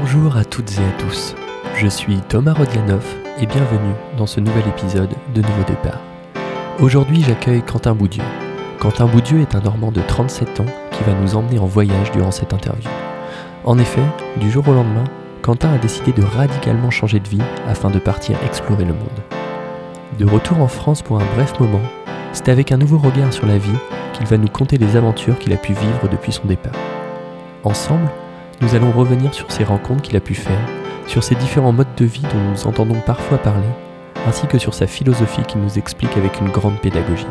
[0.00, 1.34] Bonjour à toutes et à tous,
[1.76, 3.04] je suis Thomas Rodianov
[3.38, 6.00] et bienvenue dans ce nouvel épisode de Nouveau Départ.
[6.78, 8.22] Aujourd'hui j'accueille Quentin Boudieu.
[8.78, 12.30] Quentin Boudieu est un Normand de 37 ans qui va nous emmener en voyage durant
[12.30, 12.88] cette interview.
[13.64, 14.00] En effet,
[14.38, 15.04] du jour au lendemain,
[15.42, 19.20] Quentin a décidé de radicalement changer de vie afin de partir explorer le monde.
[20.18, 21.82] De retour en France pour un bref moment,
[22.32, 23.78] c'est avec un nouveau regard sur la vie
[24.14, 26.72] qu'il va nous conter les aventures qu'il a pu vivre depuis son départ.
[27.64, 28.08] Ensemble,
[28.60, 30.68] nous allons revenir sur ces rencontres qu'il a pu faire,
[31.06, 33.68] sur ses différents modes de vie dont nous entendons parfois parler,
[34.26, 37.26] ainsi que sur sa philosophie qu'il nous explique avec une grande pédagogie.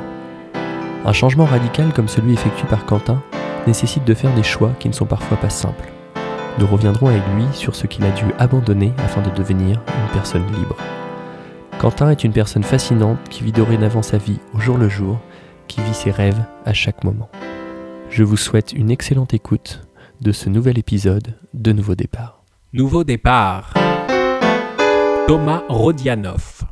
[1.05, 3.21] Un changement radical comme celui effectué par Quentin
[3.67, 5.89] nécessite de faire des choix qui ne sont parfois pas simples.
[6.57, 10.45] Nous reviendrons avec lui sur ce qu'il a dû abandonner afin de devenir une personne
[10.47, 10.75] libre.
[11.79, 15.19] Quentin est une personne fascinante qui vit dorénavant sa vie au jour le jour,
[15.67, 17.29] qui vit ses rêves à chaque moment.
[18.09, 19.88] Je vous souhaite une excellente écoute
[20.21, 22.43] de ce nouvel épisode de Nouveau Départ.
[22.73, 23.73] Nouveau départ.
[25.27, 26.63] Thomas Rodianov.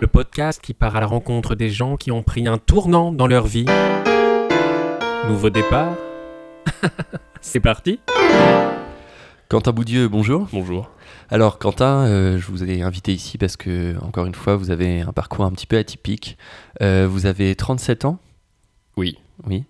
[0.00, 3.26] Le podcast qui part à la rencontre des gens qui ont pris un tournant dans
[3.26, 3.66] leur vie.
[5.28, 5.94] Nouveau départ.
[7.40, 7.98] C'est parti.
[9.48, 10.46] Quentin Boudieu, bonjour.
[10.52, 10.90] Bonjour.
[11.30, 15.00] Alors Quentin, euh, je vous ai invité ici parce que, encore une fois, vous avez
[15.00, 16.38] un parcours un petit peu atypique.
[16.80, 18.20] Euh, vous avez 37 ans?
[18.96, 19.18] Oui.
[19.46, 19.64] Oui.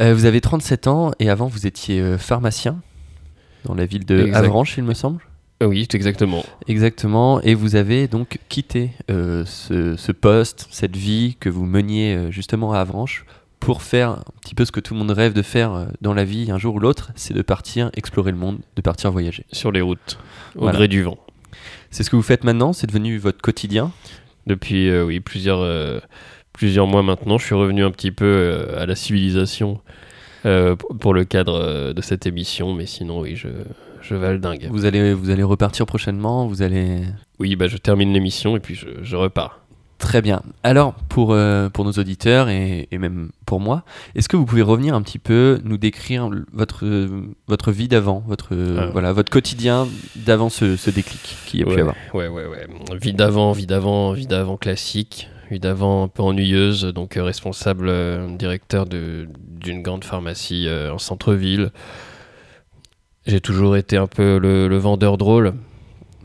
[0.00, 2.80] Euh, vous avez 37 ans et avant vous étiez euh, pharmacien
[3.64, 4.36] dans la ville de Exact.
[4.36, 5.20] Avranches, il me semble.
[5.62, 6.44] Euh, Oui, exactement.
[6.68, 7.40] Exactement.
[7.42, 12.72] Et vous avez donc quitté euh, ce, ce poste, cette vie que vous meniez justement
[12.72, 13.26] à Avranches
[13.58, 16.24] pour faire un petit peu ce que tout le monde rêve de faire dans la
[16.24, 19.44] vie un jour ou l'autre, c'est de partir explorer le monde, de partir voyager.
[19.52, 20.18] Sur les routes,
[20.56, 20.78] au Voilà.
[20.78, 21.18] gré du vent.
[21.90, 23.92] C'est ce que vous faites maintenant, c'est devenu votre quotidien?
[24.46, 26.00] Depuis euh, oui, plusieurs, euh,
[26.60, 29.80] plusieurs mois maintenant, je suis revenu un petit peu euh, à la civilisation
[30.44, 33.48] euh, pour le cadre euh, de cette émission, mais sinon, oui, je,
[34.02, 34.68] je valdingue.
[34.70, 36.98] Vous allez, vous allez repartir prochainement, vous allez...
[37.38, 39.60] Oui, bah, je termine l'émission et puis je, je repars.
[39.96, 40.42] Très bien.
[40.62, 43.82] Alors, pour, euh, pour nos auditeurs et, et même pour moi,
[44.14, 48.22] est-ce que vous pouvez revenir un petit peu, nous décrire votre, euh, votre vie d'avant,
[48.26, 48.90] votre, euh, Ah.
[48.92, 51.96] voilà, votre quotidien d'avant ce, ce déclic qu'il y a pu avoir?
[52.12, 52.66] Ouais, ouais, ouais.
[53.00, 55.28] Vie d'avant, vie d'avant, vie d'avant classique.
[55.50, 60.98] Vie d'avant un peu ennuyeuse, donc euh, responsable euh, directeur d'une grande pharmacie euh, en
[60.98, 61.72] centre-ville.
[63.26, 65.54] J'ai toujours été un peu le, le vendeur drôle,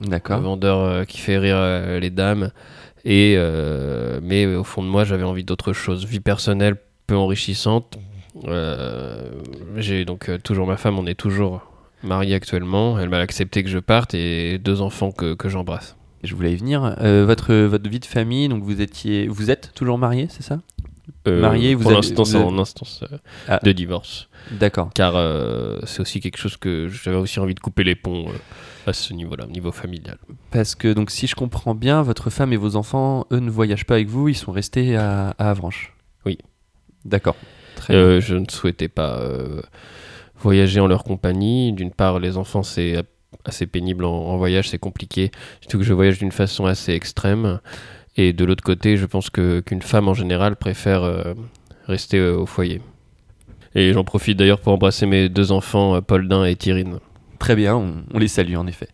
[0.01, 0.41] le D'accord.
[0.41, 1.59] vendeur euh, qui fait rire
[1.99, 2.51] les dames.
[3.03, 6.05] Et, euh, mais au fond de moi, j'avais envie d'autre chose.
[6.05, 7.97] Vie personnelle peu enrichissante.
[8.45, 9.29] Euh,
[9.77, 11.61] J'ai donc toujours ma femme, on est toujours
[12.03, 12.99] mariés actuellement.
[12.99, 15.95] Elle m'a accepté que je parte et deux enfants que, que j'embrasse.
[16.25, 16.95] Je voulais y venir.
[17.01, 20.59] Euh, votre, votre vie de famille, donc vous étiez, vous êtes toujours marié, c'est ça?
[21.27, 23.59] Euh, Marié, vous Pour l'instant, c'est avez- en instance euh, Ah.
[23.63, 24.27] de divorce.
[24.51, 24.89] D'accord.
[24.93, 28.25] Car euh, c'est aussi quelque chose que j'avais aussi envie de couper les ponts
[28.87, 30.17] à ce niveau-là, au niveau familial.
[30.51, 33.85] Parce que donc si je comprends bien, votre femme et vos enfants, eux, ne voyagent
[33.85, 35.93] pas avec vous, ils sont restés à, à Avranches.
[36.25, 36.37] Oui.
[37.05, 37.35] D'accord.
[37.75, 38.19] Très bien.
[38.19, 39.19] Je ne souhaitais pas
[40.39, 41.73] voyager en leur compagnie.
[41.73, 43.03] D'une part, les enfants, c'est
[43.43, 45.31] assez pénible en, en voyage, c'est compliqué.
[45.61, 47.59] Surtout que je voyage d'une façon assez extrême.
[48.17, 51.33] Et de l'autre côté, je pense que qu'une femme en général préfère euh,
[51.85, 52.81] rester euh, au foyer.
[53.73, 56.99] Et j'en profite d'ailleurs pour embrasser mes deux enfants, euh, Paul Dain et Tyrine.
[57.39, 58.87] Très bien, on, on les salue en effet.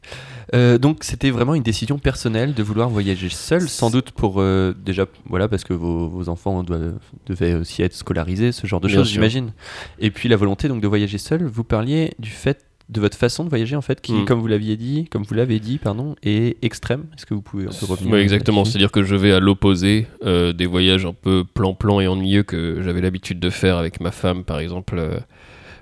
[0.56, 4.44] Euh, donc c'était vraiment une décision personnelle de vouloir voyager seul, sans doute pour
[4.75, 6.97] déjà voilà parce que vos, vos enfants doivent,
[7.28, 9.53] devaient aussi être scolarisés, ce genre de choses j'imagine.
[10.00, 11.46] Et puis la volonté donc de voyager seul.
[11.46, 14.25] Vous parliez du fait de votre façon de voyager en fait qui, Mm.
[14.25, 17.06] comme vous l'aviez dit, comme vous l'avez dit pardon, est extrême.
[17.18, 18.66] Est-ce que vous pouvez un peu revenir Oui, exactement.
[18.66, 22.81] C'est-à-dire que je vais à l'opposé euh, des voyages un peu plan-plan et ennuyeux que
[22.84, 24.97] j'avais l'habitude de faire avec ma femme, par exemple.
[25.00, 25.19] euh,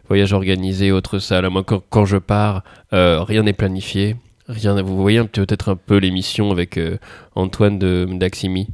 [0.08, 1.48] voyage organisé, autre salle.
[1.50, 4.16] Moi, quand, quand je pars, euh, rien n'est planifié.
[4.48, 6.98] Rien, vous voyez peut-être un peu l'émission avec euh,
[7.36, 8.68] Antoine de Daximi.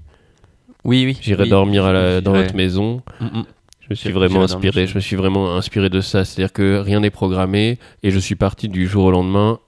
[0.85, 1.18] Oui, oui.
[1.22, 1.50] J'irai oui.
[1.50, 3.01] dormir à la- dans votre maison.
[3.19, 3.44] Mm, mm.
[3.85, 4.81] Je me suis vraiment inspiré.
[4.81, 6.25] chez Je me suis vraiment inspiré de ça.
[6.25, 9.59] C'est-à-dire que rien n'est programmé et je suis parti du jour au lendemain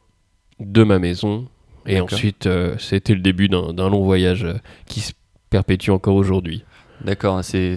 [0.59, 1.47] de ma maison.
[1.85, 4.55] Et ensuite, euh, c'était le début d'un d'un long voyage euh,
[4.87, 5.13] qui se
[5.49, 6.63] perpétue encore aujourd'hui.
[7.05, 7.75] D'accord, c'est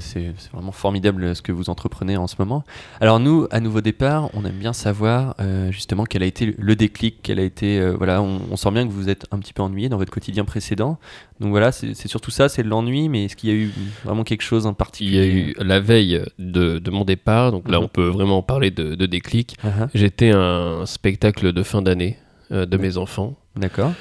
[0.52, 2.64] vraiment formidable ce que vous entreprenez en ce moment.
[3.00, 6.74] Alors nous, à nouveau départ, on aime bien savoir euh, justement quel a été le
[6.76, 9.52] déclic, quel a été, euh, voilà, on, on sent bien que vous êtes un petit
[9.52, 10.98] peu ennuyé dans votre quotidien précédent.
[11.38, 13.70] Donc voilà, c'est surtout ça, c'est de l'ennui, mais est-ce qu'il y a eu
[14.04, 17.52] vraiment quelque chose en Il y particulier a eu la veille de, de mon départ,
[17.52, 17.84] donc là Mhm.
[17.84, 19.56] on peut vraiment parler de, de déclic.
[19.64, 22.18] Ah, J'étais un spectacle de fin d'année
[22.52, 23.36] euh, de mes enfants.
[23.56, 23.92] D'accord.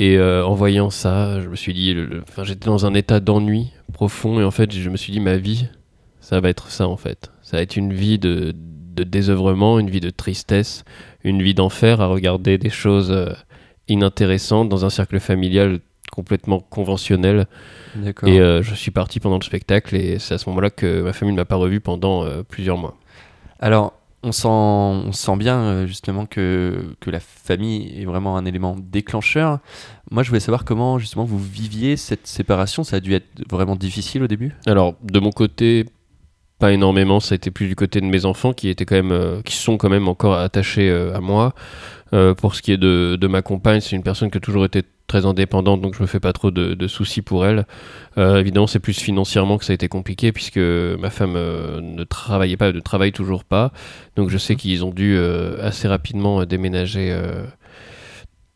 [0.00, 1.96] Et en voyant ça, je me suis dit,
[2.28, 5.36] enfin, j'étais dans un état d'ennui profond et en fait, je me suis dit, ma
[5.36, 5.68] vie,
[6.20, 7.30] ça va être ça en fait.
[7.42, 10.84] Ça va être une vie de, de désœuvrement, une vie de tristesse,
[11.24, 13.32] une vie d'enfer à regarder des choses euh,
[13.88, 15.80] inintéressantes dans un cercle familial
[16.12, 17.46] complètement conventionnel.
[18.26, 21.12] Et euh, je suis parti pendant le spectacle et c'est à ce moment-là que ma
[21.12, 22.96] famille ne m'a pas revu pendant euh, plusieurs mois.
[23.60, 28.44] Alors, on sent, on sent bien euh, justement que, que la famille est vraiment un
[28.44, 29.60] élément déclencheur.
[30.10, 32.84] Moi, je voulais savoir comment justement vous viviez cette séparation.
[32.84, 34.54] Ça a dû être vraiment difficile au début?
[34.66, 35.86] Alors, de mon côté,
[36.58, 37.20] pas énormément.
[37.20, 39.54] Ça a été plus du côté de mes enfants qui étaient quand même, euh, qui
[39.54, 41.54] sont quand même encore attachés euh, à moi.
[42.38, 44.82] Pour ce qui est de, de ma compagne, c'est une personne qui a toujours été
[45.08, 47.66] très indépendante, donc je me fais pas trop de, de soucis pour elle.
[48.18, 52.04] Euh, évidemment, c'est plus financièrement que ça a été compliqué puisque ma femme euh, ne
[52.04, 53.72] travaillait pas, ne travaille toujours pas.
[54.14, 57.12] Donc je sais qu'ils ont dû euh, assez rapidement déménager.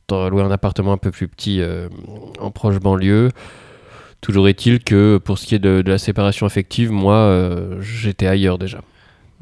[0.09, 1.61] dans- louer un appartement un peu plus petit
[2.39, 3.31] en proche banlieue.
[4.21, 7.35] Toujours est-il que pour ce qui est de, de la séparation affective, moi,
[7.81, 8.83] j'étais ailleurs déjà.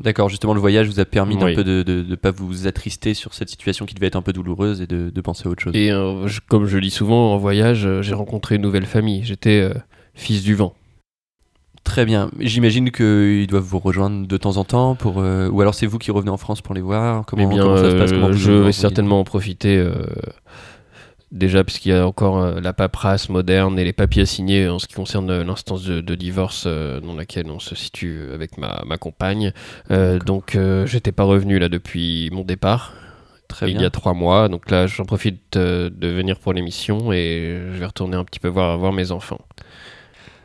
[0.00, 3.34] D'accord, justement, le voyage vous a permis d'un peu de ne pas vous attrister sur
[3.34, 5.74] cette situation qui devait être un peu douloureuse et de, de penser à autre chose.
[5.76, 8.86] Et euh, je- comme je le dis souvent, en voyage, euh, j'ai rencontré une nouvelle
[8.86, 9.22] famille.
[9.24, 9.74] J'étais euh,
[10.14, 10.74] fils du vent.
[11.84, 12.30] Très bien.
[12.38, 15.98] J'imagine qu'ils doivent vous rejoindre de temps en temps pour, euh, ou alors c'est vous
[15.98, 17.24] qui revenez en France pour les voir.
[17.26, 18.10] Comment, Eh bien, comment ça se passe?
[18.12, 19.76] Comment je vais certainement en profiter.
[21.32, 24.80] Déjà, puisqu'il y a encore euh, la paperasse moderne et les papiers à signer en
[24.80, 28.58] ce qui concerne euh, l'instance de, de divorce euh, dans laquelle on se situe avec
[28.58, 29.52] ma, ma compagne.
[29.88, 32.92] Donc, j'étais pas revenu là depuis mon départ.
[33.48, 34.48] Très il y a trois mois.
[34.48, 38.48] Donc là, j'en profite de venir pour l'émission et je vais retourner un petit peu
[38.48, 39.40] voir, voir mes enfants.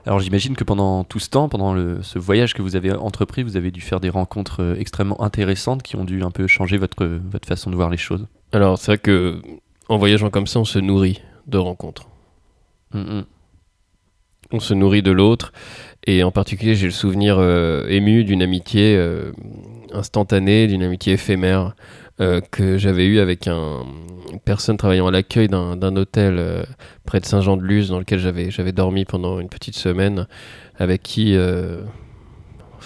[0.07, 3.41] Alors j'imagine que pendant tout ce temps, pendant le- ce voyage que vous avez entrepris,
[3.41, 7.05] vous avez dû faire des rencontres extrêmement intéressantes qui ont dû un peu changer votre,
[7.05, 8.27] votre façon de voir les choses.
[8.51, 9.41] Alors, c'est vrai que
[9.89, 12.07] en voyageant comme ça, on se nourrit de rencontres.
[12.93, 13.25] Mm, mm.
[14.51, 15.51] On se nourrit de l'autre.
[16.05, 19.31] Et en particulier, j'ai le souvenir euh, ému d'une amitié euh,
[19.91, 21.75] instantanée, d'une amitié éphémère
[22.21, 23.83] euh, que j'avais eue avec un,
[24.31, 26.63] une personne travaillant à l'accueil d'un d'un hôtel euh,
[27.05, 30.27] près de Saint-Jean-de-Luz dans lequel j'avais j'avais dormi pendant une petite semaine,
[30.77, 31.81] avec qui euh,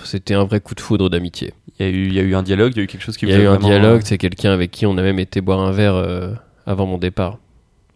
[0.03, 1.53] c'était un vrai coup de foudre d'amitié.
[1.77, 3.03] Il y, a eu, il y a eu un dialogue, il y a eu quelque
[3.03, 4.97] chose qui Il y vous a eu un vraiment, dialogue, c'est quelqu'un avec qui on
[4.97, 6.33] a même été boire un verre euh,
[6.69, 7.39] avant mon départ.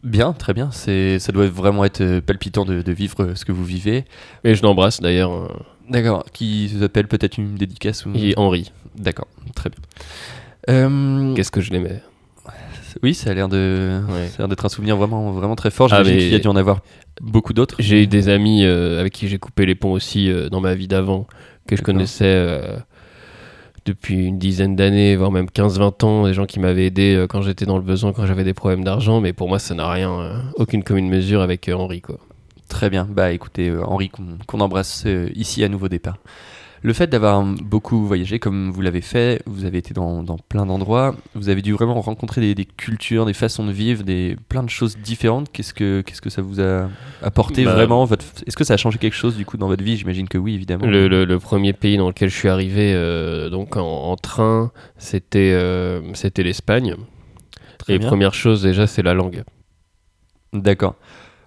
[0.03, 0.69] Bien, très bien.
[0.71, 4.03] C'est, ça doit vraiment être euh, palpitant de, de vivre euh, ce que vous vivez.
[4.43, 5.47] Et je l'embrasse d'ailleurs, euh,
[5.89, 6.25] D'accord.
[6.33, 8.11] Qui s'appelle peut-être une dédicace ou...
[8.15, 8.71] et Henri.
[8.97, 9.79] D'accord, très bien.
[10.69, 12.01] Euh, Qu'est-ce que je l'aimais.
[13.01, 14.27] oui, ça a l'air de, Ouais.
[14.27, 15.87] ça a l'air d'être un souvenir vraiment, vraiment très fort.
[15.91, 16.79] Ah, J'imagine mais- qu'il y a dû en avoir
[17.21, 17.75] beaucoup d'autres.
[17.79, 20.73] J'ai eu des amis euh, avec qui j'ai coupé les ponts aussi euh, dans ma
[20.75, 21.27] vie d'avant,
[21.67, 22.25] que je connaissais
[23.85, 27.41] depuis une dizaine d'années, voire même 15-20 ans, des gens qui m'avaient aidé euh, quand
[27.41, 30.11] j'étais dans le besoin, quand j'avais des problèmes d'argent, mais pour moi ça n'a rien,
[30.11, 32.01] euh, aucune commune mesure avec euh, Henri.
[32.69, 33.07] Très bien.
[33.09, 34.09] Bah écoutez, Henri,
[34.47, 36.17] qu'on embrasse ici à Nouveau Départ.
[36.85, 40.65] Le fait d'avoir beaucoup voyagé comme vous l'avez fait, vous avez été dans, dans plein
[40.65, 44.63] d'endroits, vous avez dû vraiment rencontrer des, des cultures, des façons de vivre, des, plein
[44.63, 45.49] de choses différentes.
[45.53, 46.89] Qu'est-ce que, qu'est-ce que ça vous a
[47.21, 48.25] apporté Bah, vraiment votre...
[48.45, 49.95] Est-ce que ça a changé quelque chose du coup dans votre vie?
[49.95, 50.85] J'imagine que oui, évidemment.
[50.85, 53.81] Le, le- le premier pays dans lequel je suis arrivé euh, donc en,
[54.11, 56.95] en train, c'était euh, c'était l'Espagne.
[57.77, 58.09] Très Et bien.
[58.09, 59.43] première chose déjà, c'est la langue.
[60.51, 60.95] D'accord.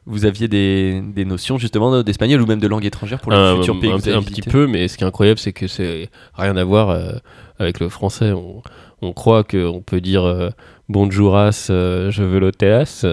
[0.09, 3.57] Vous aviez des, des notions justement d'espagnol ou même de langue étrangère pour le un,
[3.57, 5.53] futur pays un- que vous allez un petit peu, mais ce qui est incroyable, c'est
[5.53, 7.13] que c'est rien à voir euh,
[7.59, 8.31] avec le français.
[8.33, 8.63] On,
[9.03, 10.51] on croit qu'on peut dire euh,
[10.89, 13.05] bonjouras, euh, je veux l'hôtesse,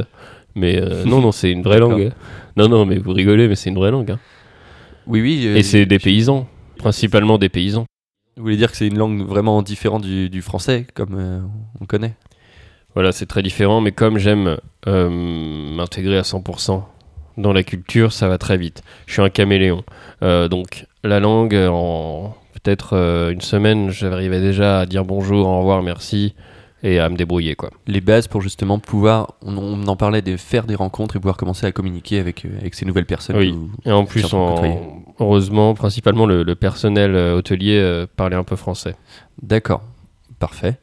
[0.55, 2.11] mais euh, non, non, c'est une vraie langue.
[2.57, 4.11] Non, non, mais vous rigolez, mais c'est une vraie langue.
[4.11, 4.19] hein.
[5.07, 5.43] Oui, oui.
[5.47, 6.47] euh, Et c'est des paysans,
[6.77, 7.85] principalement des paysans.
[8.37, 11.39] Vous voulez dire que c'est une langue vraiment différente du, du français, comme euh,
[11.81, 12.13] on connaît
[12.95, 14.57] Voilà, c'est très différent, mais comme j'aime
[14.87, 16.83] euh, m'intégrer à 100%
[17.37, 18.83] dans la culture, ça va très vite.
[19.07, 19.83] Je suis un caméléon.
[20.21, 25.59] Euh, donc, la langue, en peut-être euh, une semaine, j'arrivais déjà à dire bonjour, au
[25.59, 26.33] revoir, merci,
[26.83, 27.69] et à me débrouiller, quoi.
[27.87, 31.37] les bases pour justement pouvoir, on, on en parlait, de faire des rencontres et pouvoir
[31.37, 33.37] commencer à communiquer avec, euh, avec ces nouvelles personnes.
[33.37, 33.55] Oui.
[33.85, 34.61] Et en plus, en
[35.19, 38.95] heureusement, principalement, le, le personnel euh, hôtelier euh, parlait un peu français.
[39.41, 39.81] D'accord,
[40.39, 40.77] parfait.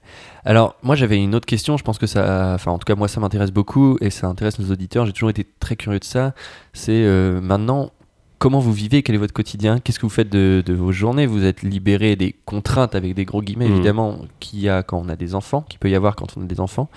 [0.45, 3.09] Alors, moi j'avais une autre question, je pense que ça, enfin en tout cas moi
[3.09, 6.35] ça m'intéresse beaucoup et ça intéresse nos auditeurs, j'ai toujours été très curieux de ça.
[6.73, 7.91] C'est euh, maintenant,
[8.39, 11.27] comment vous vivez, quel est votre quotidien, qu'est-ce que vous faites de, de vos journées?
[11.27, 13.75] Vous êtes libéré des contraintes avec des gros guillemets Mhm.
[13.75, 16.43] évidemment qu'il y a quand on a des enfants, qu'il peut y avoir quand on
[16.43, 16.89] a des enfants,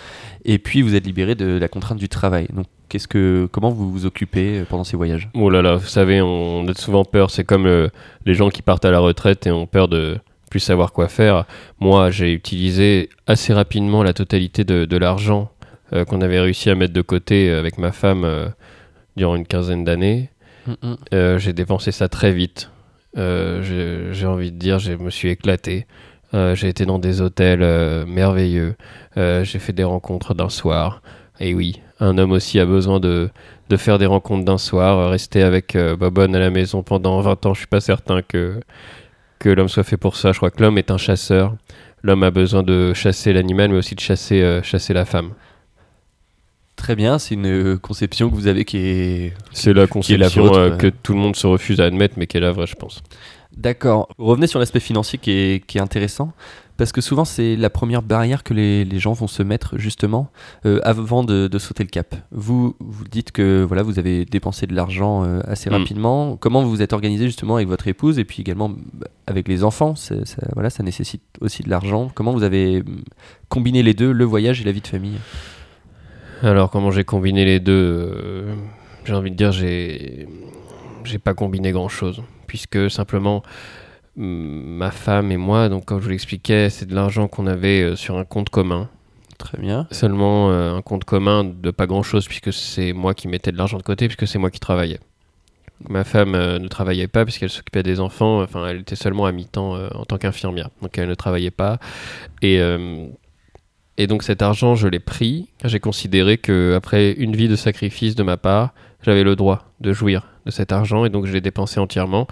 [0.46, 2.48] et puis vous êtes libéré de la contrainte du travail.
[2.54, 5.30] Donc qu'est-ce que, comment vous vous occupez euh, pendant ces voyages?
[5.34, 7.30] Oh là là, vous savez, on a souvent peur.
[7.30, 7.90] C'est comme euh,
[8.26, 10.18] les gens qui partent à la retraite et ont peur de
[10.54, 11.46] plus savoir quoi faire.
[11.80, 15.50] Moi, j'ai utilisé assez rapidement la totalité de, de l'argent
[15.94, 18.50] euh, qu'on avait réussi à mettre de côté euh, avec ma femme euh,
[19.18, 20.30] durant une quinzaine d'années.
[21.12, 22.70] Euh, j'ai dépensé ça très vite.
[23.16, 25.88] J'ai envie de dire, je me suis éclaté
[26.56, 27.64] j'ai été dans des hôtels
[28.08, 28.76] merveilleux.
[29.16, 31.04] J'ai fait des rencontres d'un soir.
[31.40, 33.30] Et oui, un homme aussi a besoin de,
[33.70, 35.12] de faire des rencontres d'un soir.
[35.12, 38.60] Rester avec Bobonne à la maison pendant 20 ans, je suis pas certain que,
[39.44, 40.32] que l'homme soit fait pour ça.
[40.32, 41.56] Je crois que l'homme est un chasseur.
[42.02, 45.34] L'homme a besoin de chasser l'animal, mais aussi de chasser, euh, chasser la femme.
[46.76, 49.34] Très bien, c'est une conception que vous avez qui est.
[49.52, 50.78] C'est la est la conception vôtre, euh, ouais.
[50.78, 53.04] que tout le monde se refuse à admettre, mais qui est la vraie, je pense.
[53.56, 54.10] D'accord.
[54.18, 56.34] Revenez sur l'aspect financier qui est, qui est intéressant,
[56.76, 60.32] parce que souvent c'est la première barrière que les, les gens vont se mettre justement
[60.66, 62.16] euh, avant de, de sauter le cap.
[62.32, 65.74] Vous, vous dites que voilà, vous avez dépensé de l'argent euh, assez Mm.
[65.74, 66.36] rapidement.
[66.38, 69.64] Comment vous vous êtes organisé justement avec votre épouse et puis également bah, avec les
[69.64, 69.94] enfants?
[69.96, 70.16] Ça,
[70.56, 72.10] voilà, ça nécessite aussi de l'argent.
[72.16, 73.04] Comment vous avez mm,
[73.50, 75.20] combiné les deux, le voyage et la vie de famille?
[76.44, 78.54] Alors, comment j'ai combiné les deux euh,
[79.06, 80.28] J'ai envie de dire, j'ai
[81.06, 83.44] j'ai pas combiné grand chose, puisque simplement
[84.18, 87.82] mm, ma femme et moi, donc comme je vous l'expliquais, c'est de l'argent qu'on avait
[87.82, 88.90] euh, sur un compte commun.
[89.38, 89.88] Très bien.
[89.92, 93.58] Seulement euh, un compte commun de pas grand chose, puisque c'est moi qui mettais de
[93.58, 95.00] l'argent de côté, puisque c'est moi qui travaillais.
[95.90, 99.32] Ma femme euh, ne travaillait pas puisqu'elle s'occupait des enfants, enfin elle était seulement à
[99.32, 101.80] mi-temps euh, en tant qu'infirmière, donc elle ne travaillait pas.
[102.42, 102.62] Et,
[103.98, 108.16] et donc cet argent, je l'ai pris j'ai considéré que après une vie de sacrifice
[108.16, 111.42] de ma part, j'avais le droit de jouir de cet argent et donc je l'ai
[111.42, 112.28] dépensé entièrement.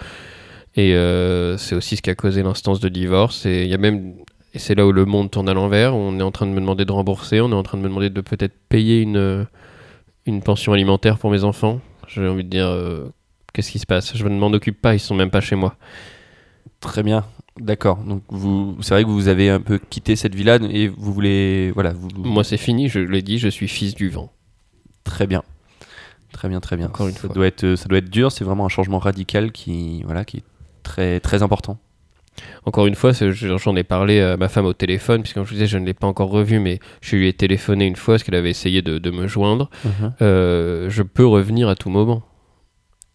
[0.76, 3.46] Et euh, c'est aussi ce qui a causé l'instance de divorce.
[3.46, 4.14] Et il y a même
[4.54, 5.96] et c'est là où le monde tourne à l'envers.
[5.96, 7.88] On est en train de me demander de rembourser, on est en train de me
[7.88, 9.48] demander de peut-être payer une,
[10.26, 11.80] une pension alimentaire pour mes enfants.
[12.08, 13.10] J'ai envie de dire, euh,
[13.54, 14.16] qu'est-ce qui se passe?
[14.16, 15.76] Je ne m'en occupe pas, ils sont même pas chez moi.
[16.82, 17.24] Très bien.
[17.62, 17.98] D'accord.
[17.98, 21.72] Donc vous, c'est vrai que vous avez un peu quitté cette vie-là et vous voulez,
[21.72, 22.10] voilà, vous.
[22.18, 24.32] Moi, c'est fini, je l'ai dit, je suis fils du vent.
[25.04, 25.44] Très bien.
[26.34, 26.88] Très bien, très bien.
[26.88, 27.36] Encore une ça fois.
[27.36, 30.44] Doit être, ça doit être dur, c'est vraiment un changement radical qui, voilà, qui est
[30.82, 31.78] très, très important.
[32.66, 35.56] Encore une fois, j'en ai parlé à ma femme au téléphone, puisque comme je vous
[35.56, 38.24] disais, je ne l'ai pas encore revue, mais je lui ai téléphoné une fois parce
[38.24, 39.70] qu'elle avait essayé de, de me joindre.
[40.22, 42.24] Euh, je peux revenir à tout moment.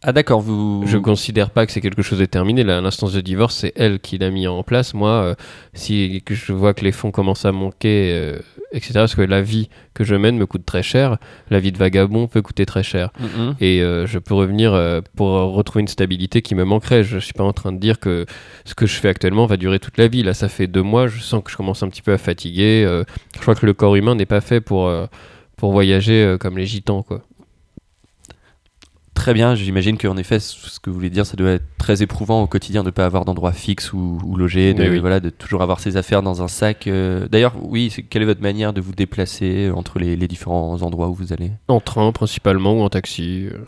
[0.09, 0.85] Ah d'accord, vous...
[0.87, 2.63] Je considère pas que c'est quelque chose de terminé.
[2.63, 4.95] L'instance de divorce, c'est elle qui l'a mis en place.
[4.95, 5.35] Moi, euh,
[5.75, 8.39] si je vois que les fonds commencent à manquer, euh,
[8.71, 11.17] etc., parce que la vie que je mène me coûte très cher,
[11.51, 13.11] la vie de vagabond peut coûter très cher.
[13.19, 13.57] Mhm.
[13.61, 14.81] Et euh, je peux revenir
[15.17, 17.03] pour retrouver une stabilité qui me manquerait.
[17.03, 18.27] Je suis pas en train de dire que
[18.65, 20.23] ce que je fais actuellement va durer toute la vie.
[20.23, 22.85] Là, ça fait deux mois, je sens que je commence un petit peu à fatiguer.
[23.35, 24.89] je crois que le corps humain n'est pas fait pour,
[25.57, 27.23] pour voyager comme les gitans, quoi.
[29.27, 32.43] Très bien, j'imagine qu'en effet, ce que vous voulez dire, ça doit être très éprouvant
[32.43, 35.01] au quotidien de ne pas avoir d'endroit fixe où, où loger, de, Mais oui.
[35.01, 36.87] voilà, de toujours avoir ses affaires dans un sac.
[36.87, 37.27] euh.
[37.27, 41.15] D'ailleurs, oui, quelle est votre manière de vous déplacer entre les, les différents endroits où
[41.15, 41.51] vous allez?
[41.67, 43.49] En train, principalement, ou en taxi.
[43.51, 43.59] euh.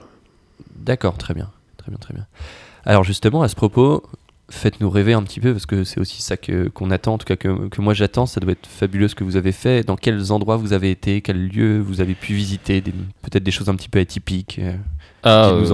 [0.77, 2.25] D'accord, très bien, très bien, très bien.
[2.85, 4.05] Alors justement, à ce propos,
[4.51, 7.35] faites-nous rêver un petit peu, parce que c'est aussi ça qu'on attend, en tout cas
[7.35, 10.31] que, que moi j'attends, ça doit être fabuleux ce que vous avez fait, dans quels
[10.31, 13.89] endroits vous avez été, quels lieux vous avez pu visiter, peut-être des choses un petit
[13.89, 14.61] peu atypiques.
[15.23, 15.65] Ah, euh,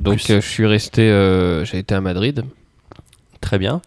[0.00, 0.30] donc plus.
[0.34, 2.44] euh, je suis resté, euh, j'ai été à Madrid
[3.40, 3.82] Très bien.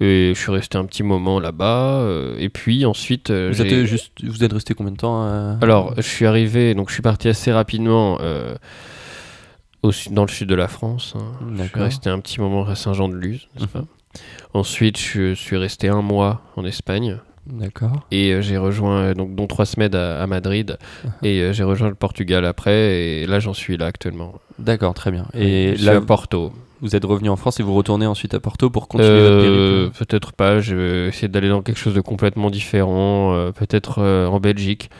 [0.00, 4.12] et je suis resté un petit moment là-bas euh, et puis ensuite Vous êtes, juste,
[4.24, 7.52] vous êtes resté combien de temps alors je suis arrivé donc je suis parti assez
[7.52, 8.18] rapidement
[9.82, 11.14] au dans le sud de la France.
[11.16, 11.32] hein.
[11.56, 13.70] Je suis resté un petit moment à Saint-Jean-de-Luz, n'est-ce Mhm.
[13.70, 13.84] pas?
[14.54, 17.18] Ensuite je suis resté un mois en Espagne
[17.50, 18.06] D'accord.
[18.10, 20.76] et euh, j'ai rejoint euh, donc dont trois semaines à, à Madrid
[21.22, 22.72] et euh, j'ai rejoint le Portugal après
[23.22, 24.34] et là j'en suis là actuellement.
[24.58, 25.26] D'accord, très bien.
[25.34, 26.52] Et je suis là, à Porto.
[26.80, 29.98] vous êtes revenu en France et vous retournez ensuite à Porto pour continuer votre périple
[29.98, 34.26] Peut-être pas, je vais essayer d'aller dans quelque chose de complètement différent, euh, peut-être euh,
[34.26, 34.90] en Belgique,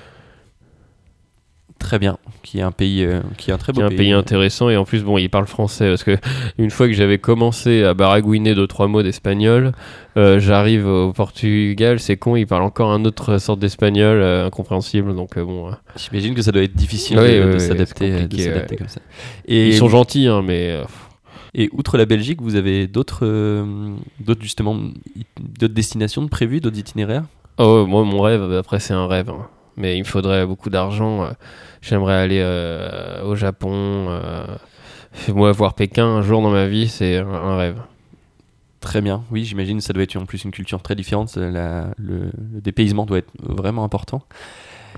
[1.79, 2.19] Très bien.
[2.43, 4.69] Qui est un pays, euh, qui est un très qui beau est un pays intéressant,
[4.69, 6.17] et en plus, bon, il parle français, parce que
[6.59, 9.73] une fois que j'avais commencé à baragouiner deux, trois mots d'espagnol,
[10.17, 15.15] euh, j'arrive au Portugal, c'est con, il parle encore un autre sorte d'espagnol euh, incompréhensible,
[15.15, 15.71] donc bon.
[15.97, 18.77] J'imagine que ça doit être difficile de, s'adapter, ouais.
[18.77, 19.01] comme ça.
[19.47, 20.81] Et, Ils sont gentils, hein, mais
[21.55, 23.65] et outre la Belgique, vous avez d'autres,
[24.21, 24.77] d'autres justement,
[25.39, 27.25] d'autres destinations de prévues, d'autres itinéraires?
[27.59, 29.31] Oh, moi, mon rêve, après, c'est un rêve.
[29.31, 29.49] hein.
[29.79, 31.25] Mais il me faudrait beaucoup d'argent.
[31.25, 31.31] euh,
[31.81, 33.71] J'aimerais aller euh, au Japon.
[34.11, 34.45] euh,
[35.29, 37.81] moi, voir Pékin un jour dans ma vie, c'est un, rêve.
[38.81, 39.25] Très bien.
[39.31, 41.37] Oui, j'imagine ça doit être en plus une culture très différente.
[41.37, 42.31] le, le
[42.61, 44.23] dépaysement doit être vraiment important.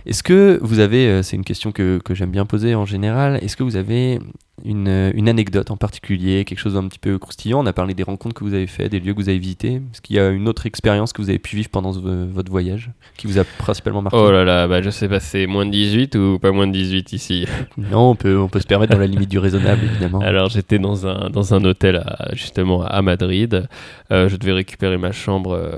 [0.07, 3.57] Est-ce que vous avez, c'est une question que, que j'aime bien poser en général, est-ce
[3.57, 4.19] que vous avez
[4.65, 7.61] une, une anecdote en particulier, quelque chose d'un petit peu croustillant.
[7.63, 9.75] On a parlé des rencontres que vous avez faites, des lieux que vous avez visités.
[9.75, 12.51] Est-ce qu'il y a une autre expérience que vous avez pu vivre pendant ce- votre
[12.51, 14.19] voyage qui vous a principalement marqué?
[14.19, 16.73] Oh là là, bah, je sais pas, c'est moins de 18 ou pas moins de
[16.73, 17.47] 18 ici
[17.79, 20.21] Non, on peut, on peut se permettre dans la limite du raisonnable, évidemment.
[20.21, 23.69] Alors j'étais dans un, dans un hôtel à- justement à Madrid.
[24.13, 25.73] Euh, je devais récupérer ma chambre euh,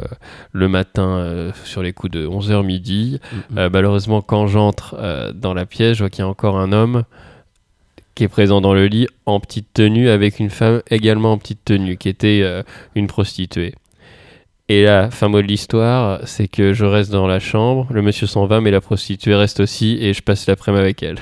[0.52, 3.20] le matin euh, sur les coups de 11h midi.
[3.50, 3.58] Mhm.
[3.58, 7.02] Euh, malheureusement, quand j'entre dans la pièce, je vois qu'il y a encore un homme
[8.14, 11.64] qui est présent dans le lit en petite tenue avec une femme également en petite
[11.64, 12.62] tenue qui était euh,
[12.94, 13.74] une prostituée.
[14.68, 18.26] Et là, fin mot de l'histoire, c'est que je reste dans la chambre, le monsieur
[18.26, 21.18] s'en va, mais la prostituée reste aussi et je passe l'après-midi avec elle.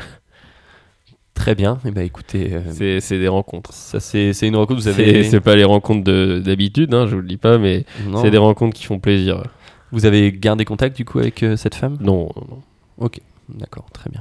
[1.34, 1.78] Très bien.
[1.86, 3.72] Eh ben, écoutez, euh, C'est des rencontres.
[3.72, 5.24] ça c'est une rencontre vous avez.
[5.24, 8.20] c'est pas les rencontres de- d'habitude, hein, je vous le dis pas, mais Non.
[8.22, 9.42] c'est des rencontres qui font plaisir.
[9.90, 11.96] Vous avez gardé contact du coup avec euh, cette femme?
[12.00, 13.08] Non, non.
[13.48, 14.20] D'accord, très bien.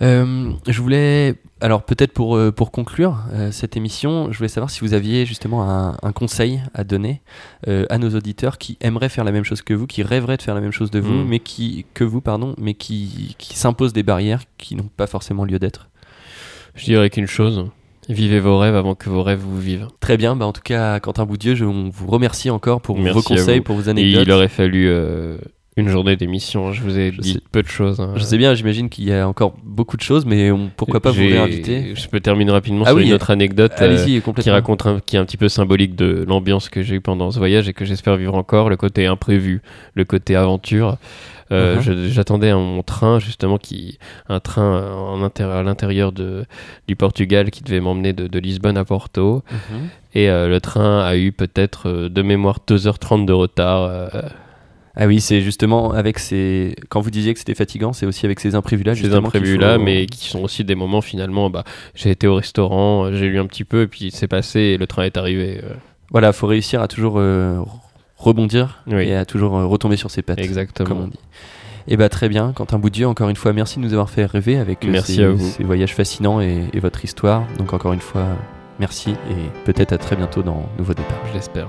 [0.00, 4.70] Euh, je voulais, alors peut-être pour, euh, pour conclure euh, cette émission, je voulais savoir
[4.70, 7.20] si vous aviez justement un, un conseil à donner
[7.66, 10.42] euh, à nos auditeurs qui aimeraient faire la même chose que vous, qui rêveraient de
[10.42, 11.28] faire la même chose de vous, Mm.
[11.28, 15.44] mais qui, que vous, pardon, mais qui, qui s'imposent des barrières qui n'ont pas forcément
[15.44, 15.88] lieu d'être.
[16.76, 17.66] Je dirais qu'une chose,
[18.08, 19.88] vivez vos rêves avant que vos rêves vous vivent.
[19.98, 23.14] Très bien, bah en tout cas, Quentin Boudieu, je on vous remercie encore pour Merci
[23.16, 24.22] vos conseils, pour vos Et anecdotes.
[24.26, 25.38] il aurait fallu euh,
[25.78, 27.40] une journée d'émission, je vous ai Je dit sais.
[27.52, 28.00] peu de choses.
[28.00, 28.12] hein.
[28.16, 31.10] Je sais bien, j'imagine qu'il y a encore beaucoup de choses, mais on- pourquoi pas
[31.10, 33.72] vous réinviter Je peux terminer rapidement Ah sur oui, une autre anecdote.
[33.80, 37.00] euh, qui raconte un, qui est un petit peu symbolique de l'ambiance que j'ai eue
[37.00, 39.62] pendant ce voyage et que j'espère vivre encore, le côté imprévu,
[39.94, 40.96] le côté aventure.
[41.50, 46.44] Euh, je- J'attendais mon train justement qui un train euh, en intér- à l'intérieur de
[46.88, 49.88] du Portugal qui devait m'emmener de, de Lisbonne à Porto Mhm.
[50.14, 53.84] et euh, le train a eu peut-être de mémoire 2h30 de retard.
[54.96, 56.74] Ah oui, c'est justement avec ces.
[56.88, 58.94] Quand vous disiez que c'était fatigant, c'est aussi avec ces imprévus-là.
[58.94, 61.50] ces justement, qu'il imprévus faut- là, mais qui sont aussi des moments finalement.
[61.50, 61.64] Bah,
[61.94, 64.86] j'ai été au restaurant, j'ai lu un petit peu et puis c'est passé et le
[64.86, 65.60] train est arrivé.
[65.62, 65.74] euh,
[66.10, 67.60] Voilà, faut réussir à toujours euh,
[68.16, 69.04] rebondir Oui.
[69.08, 70.40] et à toujours euh, retomber sur ses pattes.
[70.40, 70.88] exactement.
[70.88, 71.18] Comme on dit.
[71.90, 74.58] Et bah très bien, Quentin Boudieu, encore une fois, merci de nous avoir fait rêver
[74.58, 75.38] avec euh, Merci ces, à vous.
[75.48, 77.44] ces voyages fascinants et, et votre histoire.
[77.56, 78.26] Donc encore une fois,
[78.80, 81.20] merci et peut-être à très bientôt dans Nouveau Départ.
[81.30, 81.68] Je l'espère.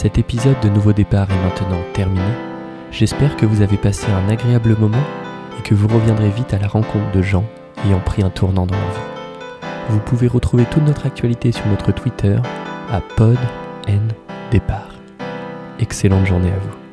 [0.00, 2.32] Cet épisode de Nouveau Départ est maintenant terminé.
[2.90, 5.04] J'espère que vous avez passé un agréable moment
[5.58, 7.44] et que vous reviendrez vite à la rencontre de gens
[7.84, 9.68] ayant pris un tournant dans leur vie.
[9.90, 12.38] Vous pouvez retrouver toute notre actualité sur notre Twitter
[12.90, 14.94] à PodNDépart.
[15.78, 16.89] Excellente journée à vous.